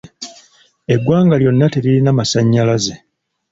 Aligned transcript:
Eggwanga 0.93 1.35
lyonna 1.41 1.67
teririna 1.73 2.11
masannyalaze. 2.17 2.93